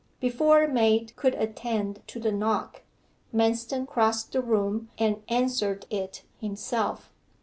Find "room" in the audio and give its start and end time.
4.41-4.89